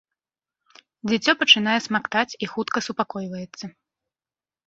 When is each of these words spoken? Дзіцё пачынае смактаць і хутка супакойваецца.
Дзіцё 1.09 1.31
пачынае 1.41 1.75
смактаць 1.87 2.37
і 2.47 2.51
хутка 2.53 2.77
супакойваецца. 2.87 3.65